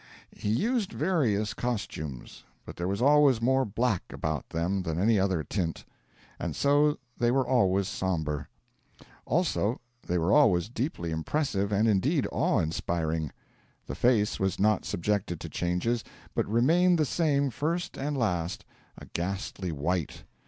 He 0.35 0.49
used 0.49 0.93
various 0.93 1.53
costumes: 1.53 2.43
but 2.65 2.75
there 2.75 2.87
was 2.87 3.03
always 3.03 3.39
more 3.39 3.65
black 3.65 4.01
about 4.11 4.49
them 4.49 4.81
than 4.81 4.97
any 4.99 5.19
other 5.19 5.43
tint; 5.43 5.85
and 6.39 6.55
so 6.55 6.97
they 7.19 7.29
were 7.29 7.47
always 7.47 7.87
sombre. 7.87 8.47
Also 9.27 9.79
they 10.07 10.17
were 10.17 10.33
always 10.33 10.69
deeply 10.69 11.11
impressive 11.11 11.71
and, 11.71 11.87
indeed, 11.87 12.27
awe 12.31 12.57
inspiring. 12.57 13.31
The 13.85 13.93
face 13.93 14.39
was 14.39 14.57
not 14.59 14.85
subjected 14.85 15.39
to 15.39 15.49
changes, 15.49 16.03
but 16.33 16.47
remained 16.47 16.97
the 16.97 17.05
same 17.05 17.51
first 17.51 17.95
and 17.95 18.17
last 18.17 18.65
a 18.97 19.05
ghastly 19.05 19.71
white. 19.71 20.23